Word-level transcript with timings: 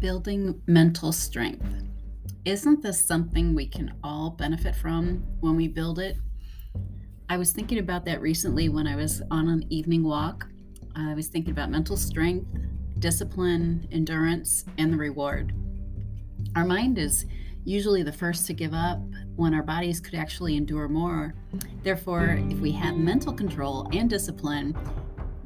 Building 0.00 0.60
mental 0.66 1.10
strength. 1.10 1.64
Isn't 2.44 2.82
this 2.82 3.02
something 3.02 3.54
we 3.54 3.66
can 3.66 3.94
all 4.04 4.30
benefit 4.30 4.76
from 4.76 5.24
when 5.40 5.56
we 5.56 5.68
build 5.68 5.98
it? 5.98 6.16
I 7.30 7.38
was 7.38 7.52
thinking 7.52 7.78
about 7.78 8.04
that 8.04 8.20
recently 8.20 8.68
when 8.68 8.86
I 8.86 8.94
was 8.94 9.22
on 9.30 9.48
an 9.48 9.64
evening 9.70 10.04
walk. 10.04 10.46
I 10.94 11.14
was 11.14 11.28
thinking 11.28 11.52
about 11.52 11.70
mental 11.70 11.96
strength, 11.96 12.46
discipline, 12.98 13.88
endurance, 13.90 14.66
and 14.76 14.92
the 14.92 14.98
reward. 14.98 15.54
Our 16.54 16.64
mind 16.64 16.98
is 16.98 17.24
usually 17.64 18.02
the 18.02 18.12
first 18.12 18.46
to 18.46 18.52
give 18.52 18.74
up 18.74 19.00
when 19.34 19.54
our 19.54 19.62
bodies 19.62 19.98
could 19.98 20.14
actually 20.14 20.56
endure 20.56 20.88
more. 20.88 21.34
Therefore, 21.82 22.38
if 22.50 22.58
we 22.58 22.70
have 22.72 22.96
mental 22.96 23.32
control 23.32 23.88
and 23.92 24.10
discipline, 24.10 24.76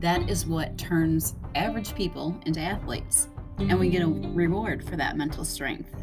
that 0.01 0.29
is 0.29 0.45
what 0.45 0.77
turns 0.77 1.37
average 1.55 1.95
people 1.95 2.39
into 2.47 2.61
athletes. 2.61 3.29
And 3.61 3.79
we 3.79 3.91
get 3.91 4.03
a 4.03 4.07
reward 4.07 4.83
for 4.83 4.97
that 4.97 5.19
mental 5.19 5.45
strength 5.45 5.95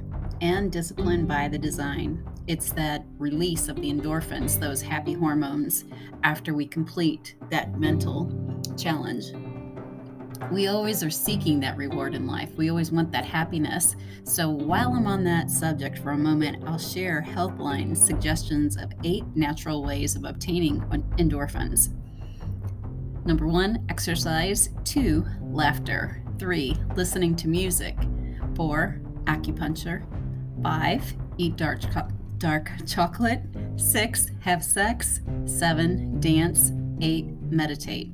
and 0.41 0.71
discipline 0.71 1.25
by 1.25 1.47
the 1.47 1.57
design. 1.57 2.23
It's 2.45 2.71
that 2.73 3.03
release 3.17 3.67
of 3.67 3.77
the 3.77 3.91
endorphins, 3.91 4.59
those 4.59 4.81
happy 4.81 5.13
hormones, 5.13 5.85
after 6.23 6.53
we 6.53 6.67
complete 6.67 7.35
that 7.49 7.79
mental 7.79 8.31
challenge. 8.77 9.25
We 10.51 10.67
always 10.67 11.03
are 11.03 11.09
seeking 11.09 11.59
that 11.61 11.77
reward 11.77 12.13
in 12.13 12.27
life. 12.27 12.51
We 12.55 12.69
always 12.69 12.91
want 12.91 13.11
that 13.11 13.25
happiness. 13.25 13.95
So, 14.23 14.49
while 14.49 14.93
I'm 14.93 15.07
on 15.07 15.23
that 15.23 15.49
subject 15.49 15.97
for 15.97 16.11
a 16.11 16.17
moment, 16.17 16.63
I'll 16.67 16.77
share 16.77 17.21
Healthline's 17.21 17.99
suggestions 17.99 18.77
of 18.77 18.91
eight 19.03 19.25
natural 19.35 19.83
ways 19.83 20.15
of 20.15 20.25
obtaining 20.25 20.81
endorphins. 21.17 21.89
Number 23.25 23.47
one, 23.47 23.83
exercise. 23.89 24.69
Two, 24.85 25.25
laughter. 25.41 26.23
Three, 26.39 26.75
listening 26.95 27.35
to 27.37 27.47
music. 27.47 27.97
Four, 28.55 29.01
acupuncture. 29.25 30.05
Five, 30.61 31.03
eat 31.37 31.55
dark, 31.55 31.81
cho- 31.81 32.07
dark 32.37 32.71
chocolate. 32.85 33.41
Six, 33.75 34.29
have 34.41 34.63
sex. 34.63 35.21
Seven, 35.45 36.19
dance. 36.19 36.71
Eight, 37.01 37.25
meditate. 37.49 38.11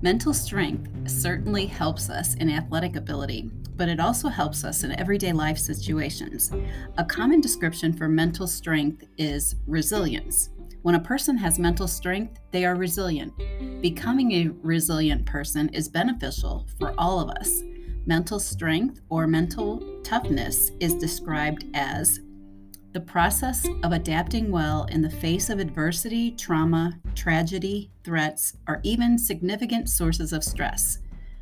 Mental 0.00 0.32
strength 0.32 0.88
certainly 1.10 1.66
helps 1.66 2.08
us 2.08 2.34
in 2.34 2.50
athletic 2.50 2.94
ability, 2.94 3.50
but 3.76 3.88
it 3.88 3.98
also 3.98 4.28
helps 4.28 4.62
us 4.62 4.84
in 4.84 4.92
everyday 4.92 5.32
life 5.32 5.58
situations. 5.58 6.52
A 6.98 7.04
common 7.04 7.40
description 7.40 7.92
for 7.92 8.08
mental 8.08 8.46
strength 8.46 9.04
is 9.18 9.56
resilience. 9.66 10.50
When 10.84 10.96
a 10.96 11.00
person 11.00 11.38
has 11.38 11.58
mental 11.58 11.88
strength, 11.88 12.40
they 12.50 12.66
are 12.66 12.74
resilient. 12.74 13.32
Becoming 13.80 14.32
a 14.32 14.50
resilient 14.62 15.24
person 15.24 15.70
is 15.70 15.88
beneficial 15.88 16.66
for 16.78 16.92
all 16.98 17.18
of 17.20 17.30
us. 17.30 17.62
Mental 18.04 18.38
strength 18.38 19.00
or 19.08 19.26
mental 19.26 19.82
toughness 20.02 20.72
is 20.80 20.92
described 20.94 21.64
as 21.72 22.20
the 22.92 23.00
process 23.00 23.66
of 23.82 23.92
adapting 23.92 24.50
well 24.50 24.84
in 24.90 25.00
the 25.00 25.08
face 25.08 25.48
of 25.48 25.58
adversity, 25.58 26.32
trauma, 26.32 27.00
tragedy, 27.14 27.90
threats, 28.04 28.52
or 28.68 28.80
even 28.82 29.16
significant 29.16 29.88
sources 29.88 30.34
of 30.34 30.44
stress. 30.44 30.98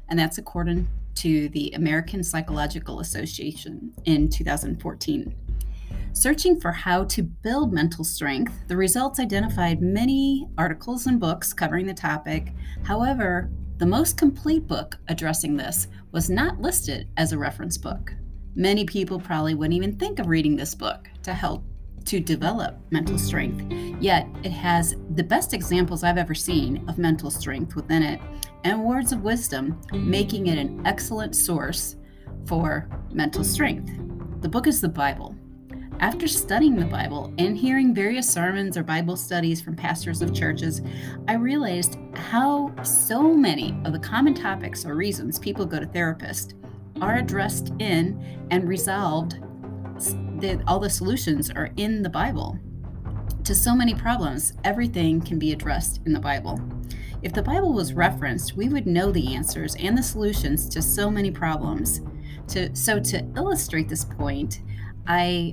And 0.09 0.17
that's 0.17 0.39
according 0.39 0.87
to 1.17 1.49
the 1.49 1.73
American 1.73 2.23
Psychological 2.23 3.01
Association 3.01 3.93
in 4.05 4.29
2014. 4.29 5.35
Searching 6.13 6.61
for 6.61 6.73
how 6.73 7.05
to 7.05 7.23
build 7.23 7.73
mental 7.73 8.05
strength, 8.05 8.53
the 8.69 8.77
results 8.77 9.19
identified 9.19 9.83
many 9.83 10.49
articles 10.59 11.07
and 11.07 11.19
books 11.19 11.53
covering 11.53 11.87
the 11.87 11.95
topic. 11.95 12.53
However, 12.83 13.51
the 13.79 13.87
most 13.87 14.17
complete 14.17 14.67
book 14.67 14.99
addressing 15.09 15.57
this 15.57 15.89
was 16.13 16.31
not 16.31 16.61
listed 16.61 17.09
as 17.17 17.33
a 17.33 17.39
reference 17.39 17.77
book. 17.77 18.15
Many 18.55 18.85
people 18.85 19.19
probably 19.19 19.55
wouldn't 19.55 19.75
even 19.75 19.97
think 19.97 20.19
of 20.19 20.29
reading 20.29 20.57
this 20.57 20.75
book 20.75 21.09
to 21.23 21.33
help 21.33 21.65
to 22.05 22.21
develop 22.21 22.77
mental 22.91 23.19
strength. 23.19 23.73
Yet 24.01 24.27
it 24.43 24.53
has 24.53 24.97
the 25.15 25.23
best 25.23 25.55
examples 25.55 26.05
I've 26.05 26.19
ever 26.19 26.35
seen 26.35 26.85
of 26.89 26.99
mental 26.99 27.31
strength 27.31 27.75
within 27.75 28.03
it 28.03 28.21
and 28.65 28.85
words 28.85 29.13
of 29.13 29.23
wisdom, 29.23 29.81
making 29.93 30.49
it 30.49 30.59
an 30.59 30.83
excellent 30.87 31.35
source 31.35 31.97
for 32.47 32.89
mental 33.11 33.45
strength. 33.45 33.93
The 34.43 34.49
book 34.49 34.67
is 34.67 34.81
the 34.81 34.89
Bible. 34.89 35.37
After 36.03 36.27
studying 36.27 36.75
the 36.75 36.85
Bible 36.85 37.33
and 37.39 37.57
hearing 37.57 37.95
various 37.95 38.29
sermons 38.29 38.77
or 38.77 38.83
Bible 38.83 39.17
studies 39.17 39.61
from 39.61 39.77
pastors 39.77 40.21
of 40.21 40.35
churches, 40.35 40.83
I 41.29 41.35
realized 41.35 41.97
how 42.17 42.75
so 42.83 43.33
many 43.33 43.81
of 43.85 43.93
the 43.93 44.01
common 44.01 44.35
topics 44.35 44.85
or 44.85 44.97
reasons 44.97 45.39
people 45.39 45.65
go 45.65 45.79
to 45.79 45.87
therapists 45.87 46.55
are 47.01 47.19
addressed 47.19 47.73
in 47.79 48.21
and 48.51 48.69
resolved. 48.69 49.39
The, 50.41 50.61
all 50.67 50.81
the 50.81 50.91
solutions 50.91 51.53
are 51.53 51.71
in 51.77 52.03
the 52.03 52.11
Bible. 52.11 52.59
To 53.45 53.55
so 53.55 53.73
many 53.73 53.95
problems, 53.95 54.55
everything 54.65 55.21
can 55.21 55.39
be 55.39 55.53
addressed 55.53 56.01
in 56.05 56.13
the 56.13 56.19
Bible. 56.19 56.61
If 57.23 57.33
the 57.33 57.45
Bible 57.45 57.75
was 57.75 57.95
referenced, 57.95 58.57
we 58.57 58.69
would 58.69 58.89
know 58.89 59.13
the 59.13 59.37
answers 59.37 59.77
and 59.77 59.97
the 59.97 60.03
solutions 60.03 60.69
to 60.71 60.83
so 60.83 61.09
many 61.13 61.31
problems. 61.31 62.01
To, 62.49 62.75
so, 62.75 62.99
to 62.99 63.25
illustrate 63.37 63.89
this 63.89 64.05
point, 64.05 64.63
I 65.07 65.53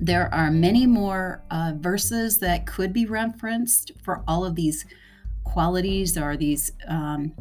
There 0.00 0.32
are 0.34 0.50
many 0.50 0.86
more 0.86 1.42
uh, 1.50 1.72
verses 1.76 2.38
that 2.38 2.66
could 2.66 2.92
be 2.92 3.06
referenced 3.06 3.92
for 4.02 4.22
all 4.26 4.44
of 4.44 4.54
these 4.54 4.84
qualities 5.44 6.18
or 6.18 6.36
these 6.36 6.72
um, 6.88 7.32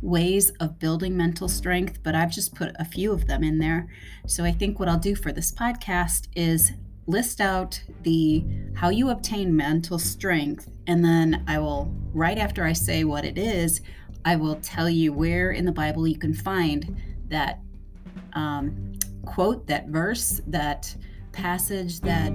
ways 0.00 0.50
of 0.60 0.78
building 0.78 1.16
mental 1.16 1.48
strength, 1.48 1.98
but 2.02 2.14
I've 2.14 2.30
just 2.30 2.54
put 2.54 2.72
a 2.78 2.84
few 2.84 3.12
of 3.12 3.26
them 3.26 3.44
in 3.44 3.58
there. 3.58 3.88
So 4.26 4.44
I 4.44 4.52
think 4.52 4.78
what 4.78 4.88
I'll 4.88 4.98
do 4.98 5.14
for 5.14 5.32
this 5.32 5.52
podcast 5.52 6.28
is 6.34 6.72
list 7.06 7.40
out 7.40 7.80
the 8.02 8.44
how 8.74 8.90
you 8.90 9.08
obtain 9.10 9.56
mental 9.56 9.98
strength 9.98 10.70
and 10.86 11.02
then 11.04 11.42
I 11.48 11.58
will 11.58 11.92
right 12.12 12.38
after 12.38 12.64
I 12.64 12.74
say 12.74 13.04
what 13.04 13.24
it 13.24 13.38
is, 13.38 13.80
I 14.24 14.36
will 14.36 14.56
tell 14.56 14.90
you 14.90 15.12
where 15.12 15.52
in 15.52 15.64
the 15.64 15.72
Bible 15.72 16.06
you 16.06 16.18
can 16.18 16.34
find 16.34 16.96
that 17.28 17.60
um, 18.34 18.92
quote, 19.24 19.66
that 19.66 19.88
verse, 19.88 20.40
that 20.46 20.94
passage 21.38 22.00
that 22.00 22.32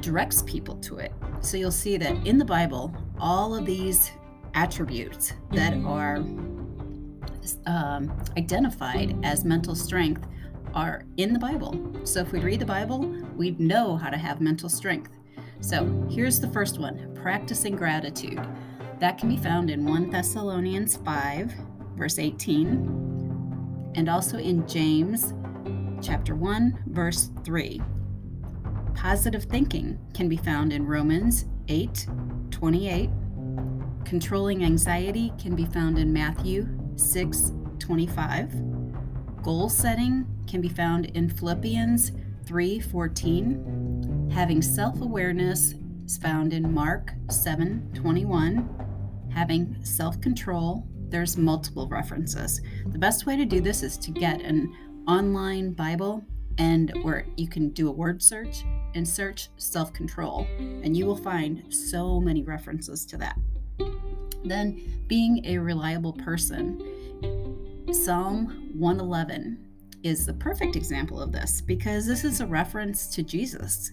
directs 0.00 0.42
people 0.42 0.74
to 0.76 0.96
it. 0.96 1.12
So 1.40 1.58
you'll 1.58 1.70
see 1.70 1.98
that 1.98 2.26
in 2.26 2.38
the 2.38 2.44
Bible, 2.44 2.94
all 3.18 3.54
of 3.54 3.66
these 3.66 4.10
attributes 4.54 5.34
that 5.52 5.74
are 5.84 6.16
um, 7.66 8.12
identified 8.38 9.14
as 9.22 9.44
mental 9.44 9.74
strength 9.74 10.26
are 10.74 11.04
in 11.18 11.32
the 11.32 11.38
Bible. 11.38 12.00
So 12.04 12.20
if 12.20 12.32
we 12.32 12.40
read 12.40 12.60
the 12.60 12.66
Bible, 12.66 13.00
we'd 13.36 13.60
know 13.60 13.96
how 13.96 14.08
to 14.08 14.16
have 14.16 14.40
mental 14.40 14.68
strength. 14.68 15.10
So 15.60 16.06
here's 16.10 16.40
the 16.40 16.48
first 16.48 16.78
one 16.78 17.14
practicing 17.14 17.76
gratitude. 17.76 18.40
That 18.98 19.18
can 19.18 19.28
be 19.28 19.36
found 19.36 19.70
in 19.70 19.84
1 19.84 20.10
Thessalonians 20.10 20.96
5, 20.96 21.52
verse 21.96 22.18
18, 22.18 23.92
and 23.94 24.08
also 24.08 24.38
in 24.38 24.66
James 24.66 25.34
chapter 26.02 26.34
1, 26.34 26.84
verse 26.86 27.30
3. 27.44 27.80
Positive 29.00 29.44
thinking 29.44 29.98
can 30.12 30.28
be 30.28 30.36
found 30.36 30.74
in 30.74 30.86
Romans 30.86 31.46
8 31.68 32.06
28. 32.50 33.08
Controlling 34.04 34.62
anxiety 34.62 35.32
can 35.40 35.56
be 35.56 35.64
found 35.64 35.98
in 35.98 36.12
Matthew 36.12 36.68
6 36.96 37.52
25. 37.78 39.42
Goal 39.42 39.70
setting 39.70 40.26
can 40.46 40.60
be 40.60 40.68
found 40.68 41.06
in 41.06 41.30
Philippians 41.30 42.12
3 42.44 42.78
14. 42.78 44.30
Having 44.34 44.60
self 44.60 45.00
awareness 45.00 45.76
is 46.04 46.18
found 46.18 46.52
in 46.52 46.70
Mark 46.70 47.14
7 47.30 47.92
21. 47.94 48.68
Having 49.32 49.82
self 49.82 50.20
control, 50.20 50.86
there's 51.08 51.38
multiple 51.38 51.88
references. 51.88 52.60
The 52.88 52.98
best 52.98 53.24
way 53.24 53.38
to 53.38 53.46
do 53.46 53.62
this 53.62 53.82
is 53.82 53.96
to 53.96 54.10
get 54.10 54.42
an 54.42 54.76
online 55.08 55.72
Bible 55.72 56.22
and 56.58 56.92
where 57.00 57.24
you 57.38 57.48
can 57.48 57.70
do 57.70 57.88
a 57.88 57.92
word 57.92 58.22
search 58.22 58.62
and 58.94 59.06
search 59.06 59.48
self 59.56 59.92
control, 59.92 60.46
and 60.58 60.96
you 60.96 61.06
will 61.06 61.16
find 61.16 61.72
so 61.72 62.20
many 62.20 62.42
references 62.42 63.06
to 63.06 63.16
that. 63.18 63.38
Then, 64.44 65.04
being 65.06 65.44
a 65.46 65.58
reliable 65.58 66.12
person. 66.12 66.96
Psalm 67.92 68.70
111 68.74 69.58
is 70.02 70.24
the 70.24 70.32
perfect 70.34 70.76
example 70.76 71.20
of 71.20 71.32
this 71.32 71.60
because 71.60 72.06
this 72.06 72.24
is 72.24 72.40
a 72.40 72.46
reference 72.46 73.08
to 73.08 73.22
Jesus. 73.22 73.90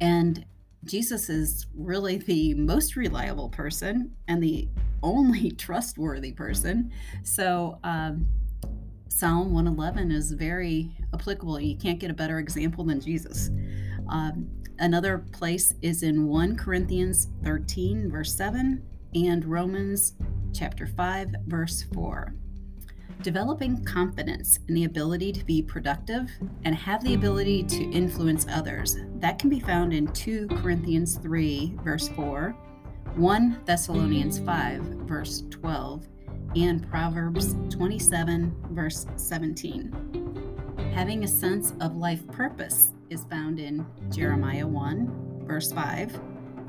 And 0.00 0.44
Jesus 0.84 1.28
is 1.28 1.66
really 1.74 2.18
the 2.18 2.54
most 2.54 2.96
reliable 2.96 3.50
person 3.50 4.12
and 4.28 4.42
the 4.42 4.68
only 5.02 5.50
trustworthy 5.58 6.32
person. 6.32 6.90
So, 7.22 7.78
um, 7.84 8.26
Psalm 9.08 9.52
111 9.52 10.12
is 10.12 10.32
very 10.32 10.90
applicable. 11.12 11.60
You 11.60 11.76
can't 11.76 11.98
get 11.98 12.10
a 12.10 12.14
better 12.14 12.38
example 12.38 12.84
than 12.84 13.00
Jesus. 13.00 13.50
Um, 14.10 14.48
another 14.80 15.18
place 15.32 15.72
is 15.82 16.02
in 16.02 16.26
1 16.26 16.56
Corinthians 16.56 17.28
13, 17.44 18.10
verse 18.10 18.34
7, 18.34 18.82
and 19.14 19.44
Romans 19.44 20.14
chapter 20.52 20.86
5, 20.86 21.34
verse 21.46 21.86
4. 21.94 22.34
Developing 23.22 23.84
confidence 23.84 24.58
in 24.66 24.74
the 24.74 24.84
ability 24.84 25.30
to 25.32 25.44
be 25.44 25.62
productive 25.62 26.28
and 26.64 26.74
have 26.74 27.04
the 27.04 27.14
ability 27.14 27.62
to 27.64 27.90
influence 27.90 28.46
others. 28.50 28.96
That 29.16 29.38
can 29.38 29.48
be 29.48 29.60
found 29.60 29.92
in 29.92 30.08
2 30.08 30.48
Corinthians 30.48 31.16
3, 31.18 31.76
verse 31.84 32.08
4, 32.08 32.50
1 33.14 33.60
Thessalonians 33.64 34.38
5, 34.40 34.82
verse 34.82 35.44
12, 35.50 36.08
and 36.56 36.88
Proverbs 36.90 37.54
27, 37.68 38.56
verse 38.70 39.06
17. 39.16 40.90
Having 40.94 41.22
a 41.22 41.28
sense 41.28 41.74
of 41.80 41.96
life 41.96 42.26
purpose 42.28 42.92
is 43.10 43.24
found 43.24 43.58
in 43.58 43.84
Jeremiah 44.08 44.66
1, 44.66 45.42
verse 45.44 45.72
5, 45.72 46.18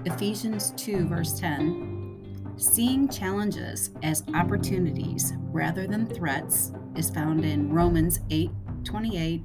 Ephesians 0.05 0.73
2, 0.75 1.07
verse 1.07 1.39
10, 1.39 2.53
Seeing 2.57 3.07
challenges 3.07 3.91
as 4.03 4.23
opportunities 4.33 5.33
rather 5.51 5.87
than 5.87 6.07
threats 6.07 6.73
is 6.95 7.09
found 7.09 7.45
in 7.45 7.71
Romans 7.71 8.19
8 8.29 8.51
28. 8.83 9.43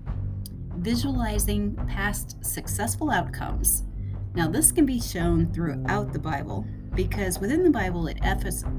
Visualizing 0.79 1.77
past 1.89 2.45
successful 2.45 3.11
outcomes. 3.11 3.85
Now, 4.35 4.49
this 4.49 4.73
can 4.73 4.87
be 4.87 5.01
shown 5.01 5.53
throughout 5.53 6.13
the 6.13 6.19
Bible 6.19 6.67
because 6.95 7.39
within 7.39 7.63
the 7.63 7.71
Bible 7.71 8.07
it, 8.07 8.19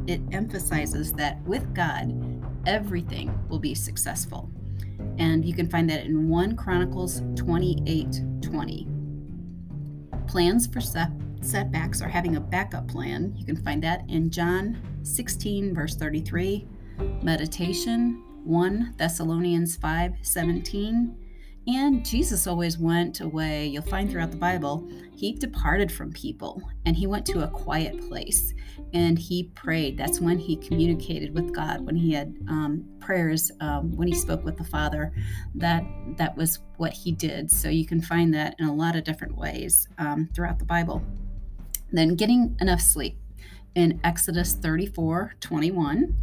it 0.08 0.22
emphasizes 0.32 1.14
that 1.14 1.42
with 1.44 1.74
God, 1.74 2.14
everything 2.66 3.40
will 3.50 3.60
be 3.60 3.76
successful. 3.76 4.52
And 5.18 5.44
you 5.46 5.54
can 5.54 5.70
find 5.70 5.90
that 5.90 6.06
in 6.06 6.30
1 6.30 6.56
Chronicles 6.56 7.22
28 7.36 8.22
20. 8.42 8.88
Plans 10.28 10.68
for 10.68 10.82
setbacks 10.82 12.02
or 12.02 12.08
having 12.08 12.36
a 12.36 12.42
backup 12.42 12.88
plan. 12.88 13.34
You 13.36 13.46
can 13.46 13.56
find 13.64 13.82
that 13.84 14.04
in 14.10 14.30
John 14.30 14.82
16, 15.04 15.74
verse 15.74 15.96
33, 15.96 16.68
meditation, 17.24 18.24
1 18.44 18.96
Thessalonians 18.98 19.76
5 19.76 20.14
17. 20.22 21.27
And 21.68 22.06
Jesus 22.06 22.48
always 22.48 22.78
went 22.78 23.20
away. 23.20 23.68
You'll 23.68 23.84
find 23.84 24.10
throughout 24.10 24.32
the 24.32 24.38
Bible, 24.38 24.88
he 25.18 25.34
departed 25.34 25.92
from 25.92 26.14
people 26.14 26.62
and 26.86 26.96
he 26.96 27.08
went 27.08 27.26
to 27.26 27.44
a 27.44 27.48
quiet 27.48 28.08
place 28.08 28.54
and 28.94 29.20
he 29.20 29.52
prayed. 29.54 29.98
That's 29.98 30.22
when 30.22 30.38
he 30.38 30.56
communicated 30.56 31.34
with 31.34 31.54
God, 31.54 31.82
when 31.82 31.98
he 31.98 32.14
had 32.14 32.34
um, 32.48 32.86
prayers, 33.02 33.52
um, 33.60 33.92
when 33.98 34.08
he 34.08 34.16
spoke 34.16 34.46
with 34.46 34.56
the 34.56 34.64
Father. 34.64 35.12
That 35.56 35.84
that 36.16 36.38
was 36.38 36.60
what 36.78 36.94
he 36.94 37.12
did. 37.12 37.52
So 37.52 37.68
you 37.68 37.86
can 37.86 38.02
find 38.02 38.34
that 38.34 38.56
in 38.60 38.68
a 38.68 38.74
lot 38.74 38.96
of 38.96 39.04
different 39.04 39.36
ways 39.36 39.90
um, 39.98 40.30
throughout 40.34 40.60
the 40.60 40.66
Bible. 40.66 41.04
Then 41.92 42.16
getting 42.16 42.56
enough 42.62 42.82
sleep. 42.82 43.18
In 43.76 44.00
Exodus 44.04 44.54
34 44.54 45.36
21, 45.40 46.16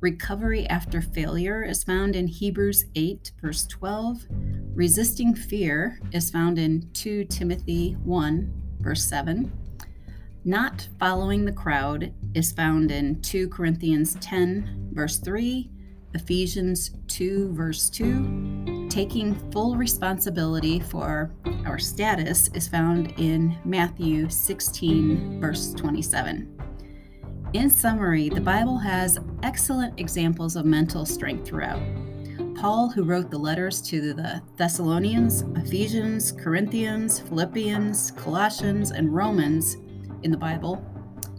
recovery 0.00 0.66
after 0.66 1.00
failure 1.00 1.62
is 1.62 1.84
found 1.84 2.14
in 2.14 2.26
Hebrews 2.26 2.84
8, 2.94 3.32
verse 3.40 3.66
12. 3.66 4.26
Resisting 4.74 5.36
fear 5.36 6.00
is 6.10 6.32
found 6.32 6.58
in 6.58 6.90
2 6.94 7.26
Timothy 7.26 7.92
1, 8.02 8.52
verse 8.80 9.04
7. 9.04 9.52
Not 10.44 10.88
following 10.98 11.44
the 11.44 11.52
crowd 11.52 12.12
is 12.34 12.50
found 12.50 12.90
in 12.90 13.22
2 13.22 13.48
Corinthians 13.50 14.16
10, 14.16 14.90
verse 14.92 15.18
3, 15.18 15.70
Ephesians 16.14 16.90
2, 17.06 17.52
verse 17.52 17.88
2. 17.88 18.88
Taking 18.90 19.36
full 19.52 19.76
responsibility 19.76 20.80
for 20.80 21.32
our 21.64 21.78
status 21.78 22.48
is 22.48 22.66
found 22.66 23.12
in 23.16 23.56
Matthew 23.64 24.28
16, 24.28 25.40
verse 25.40 25.72
27. 25.74 26.50
In 27.52 27.70
summary, 27.70 28.28
the 28.28 28.40
Bible 28.40 28.78
has 28.78 29.20
excellent 29.44 30.00
examples 30.00 30.56
of 30.56 30.66
mental 30.66 31.06
strength 31.06 31.46
throughout. 31.46 31.80
Paul, 32.54 32.88
who 32.88 33.02
wrote 33.02 33.30
the 33.30 33.38
letters 33.38 33.82
to 33.82 34.14
the 34.14 34.40
Thessalonians, 34.56 35.42
Ephesians, 35.56 36.32
Corinthians, 36.32 37.20
Philippians, 37.20 38.12
Colossians, 38.12 38.90
and 38.90 39.14
Romans 39.14 39.76
in 40.22 40.30
the 40.30 40.36
Bible, 40.36 40.84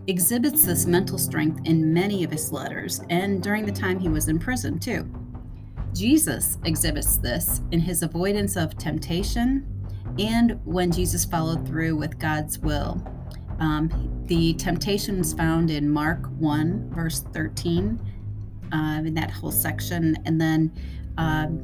exhibits 0.08 0.66
this 0.66 0.86
mental 0.86 1.18
strength 1.18 1.62
in 1.66 1.94
many 1.94 2.24
of 2.24 2.32
his 2.32 2.52
letters 2.52 3.02
and 3.10 3.42
during 3.42 3.66
the 3.66 3.72
time 3.72 4.00
he 4.00 4.10
was 4.10 4.28
in 4.28 4.38
prison, 4.38 4.78
too. 4.78 5.10
Jesus 5.94 6.58
exhibits 6.66 7.18
this 7.18 7.62
in 7.72 7.80
his 7.80 8.04
avoidance 8.04 8.58
of 8.58 8.78
temptation 8.78 9.66
and 10.20 10.60
when 10.66 10.92
Jesus 10.92 11.26
followed 11.26 11.66
through 11.66 11.96
with 11.96 12.20
God's 12.20 12.60
will. 12.60 13.02
Um, 13.60 14.24
the 14.26 14.54
temptation 14.56 15.18
was 15.18 15.34
found 15.34 15.72
in 15.72 15.90
Mark 15.90 16.28
1, 16.38 16.92
verse 16.94 17.22
13, 17.34 18.00
uh, 18.72 19.02
in 19.06 19.14
that 19.14 19.32
whole 19.32 19.52
section. 19.52 20.18
And 20.26 20.40
then 20.40 20.72
um, 21.18 21.58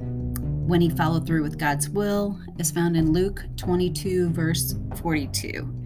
when 0.68 0.82
he 0.82 0.90
followed 0.90 1.26
through 1.28 1.44
with 1.44 1.58
God's 1.58 1.90
will 1.90 2.40
is 2.58 2.72
found 2.72 2.96
in 2.96 3.12
Luke 3.12 3.44
22, 3.58 4.30
verse 4.30 4.76
42 5.02 5.82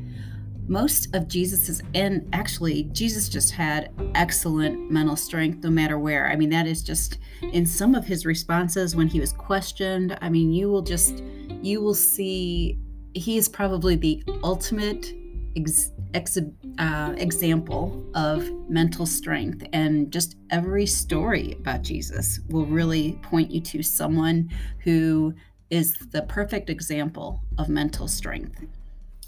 most 0.68 1.14
of 1.16 1.28
Jesus's 1.28 1.82
and 1.94 2.28
actually 2.34 2.84
Jesus 2.86 3.30
just 3.30 3.52
had 3.52 3.92
excellent 4.16 4.90
mental 4.92 5.16
strength 5.16 5.64
no 5.64 5.70
matter 5.70 6.00
where. 6.00 6.28
I 6.28 6.36
mean 6.36 6.50
that 6.50 6.68
is 6.68 6.82
just 6.82 7.20
in 7.42 7.66
some 7.66 7.96
of 7.96 8.06
his 8.06 8.26
responses 8.26 8.96
when 8.96 9.08
he 9.08 9.20
was 9.20 9.34
questioned. 9.34 10.18
I 10.22 10.30
mean 10.30 10.52
you 10.52 10.70
will 10.70 10.82
just 10.82 11.24
you 11.62 11.82
will 11.82 11.94
see 11.94 12.80
he 13.14 13.38
is 13.38 13.48
probably 13.48 13.96
the 13.96 14.24
ultimate 14.44 15.14
ex, 15.56 15.92
ex, 16.14 16.38
uh, 16.78 17.14
example 17.18 18.04
of 18.16 18.50
mental 18.70 19.06
strength 19.06 19.66
and 19.74 20.12
just 20.12 20.36
every 20.50 20.86
story 20.86 21.56
about 21.60 21.82
Jesus 21.82 22.40
will 22.50 22.66
really 22.66 23.14
point 23.22 23.52
you 23.52 23.62
to 23.62 23.82
someone 23.82 24.50
who 24.80 25.34
is 25.70 25.98
the 26.12 26.22
perfect 26.24 26.70
example 26.70 27.42
of 27.58 27.70
mental 27.70 28.08
strength. 28.08 28.62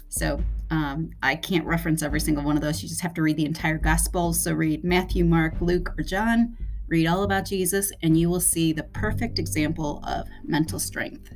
So 0.08 0.42
um, 0.70 1.10
I 1.22 1.36
can't 1.36 1.64
reference 1.64 2.02
every 2.02 2.20
single 2.20 2.44
one 2.44 2.56
of 2.56 2.62
those. 2.62 2.82
You 2.82 2.88
just 2.88 3.00
have 3.00 3.14
to 3.14 3.22
read 3.22 3.36
the 3.36 3.44
entire 3.44 3.78
gospel. 3.78 4.32
So 4.32 4.52
read 4.52 4.84
Matthew, 4.84 5.24
Mark, 5.24 5.54
Luke, 5.60 5.94
or 5.98 6.02
John. 6.02 6.56
Read 6.88 7.06
all 7.06 7.22
about 7.22 7.44
Jesus, 7.44 7.92
and 8.02 8.18
you 8.18 8.30
will 8.30 8.40
see 8.40 8.72
the 8.72 8.84
perfect 8.84 9.38
example 9.38 10.02
of 10.06 10.26
mental 10.44 10.78
strength. 10.78 11.34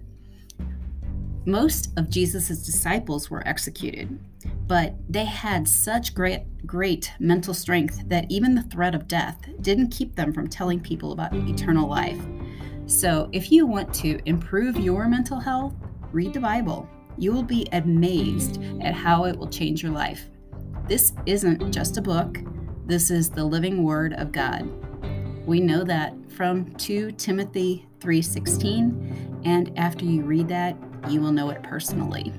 Most 1.45 1.91
of 1.99 2.09
Jesus' 2.09 2.65
disciples 2.65 3.29
were 3.29 3.47
executed, 3.47 4.19
but 4.73 4.95
they 5.07 5.27
had 5.27 5.69
such 5.69 6.15
great, 6.15 6.67
great 6.67 7.13
mental 7.21 7.53
strength 7.53 8.09
that 8.09 8.25
even 8.31 8.55
the 8.55 8.63
threat 8.63 8.95
of 8.95 9.07
death 9.07 9.37
didn't 9.61 9.91
keep 9.91 10.17
them 10.17 10.33
from 10.33 10.49
telling 10.49 10.81
people 10.81 11.13
about 11.13 11.35
eternal 11.35 11.87
life. 11.87 12.19
So, 12.87 13.29
if 13.33 13.53
you 13.53 13.67
want 13.67 13.93
to 13.97 14.19
improve 14.25 14.79
your 14.79 15.09
mental 15.09 15.39
health, 15.39 15.75
read 16.11 16.33
the 16.33 16.41
Bible 16.41 16.89
you 17.19 17.35
will 17.35 17.43
be 17.43 17.69
amazed 17.73 18.63
at 18.81 18.95
how 18.95 19.25
it 19.27 19.37
will 19.37 19.47
change 19.47 19.83
your 19.83 19.93
life. 19.93 20.31
This 20.89 21.13
isn't 21.27 21.71
just 21.71 21.99
a 21.99 22.01
book, 22.01 22.39
this 22.87 23.11
is 23.11 23.29
the 23.29 23.45
living 23.45 23.83
word 23.85 24.15
of 24.15 24.33
God. 24.33 24.67
We 25.47 25.61
know 25.61 25.85
that 25.85 26.15
from 26.31 26.75
2 26.77 27.13
Timothy 27.13 27.87
3:16, 28.01 29.43
and 29.45 29.71
after 29.79 30.07
you 30.07 30.23
read 30.23 30.49
that, 30.49 30.79
you 31.11 31.21
will 31.21 31.33
know 31.33 31.51
it 31.51 31.63
personally. 31.63 32.33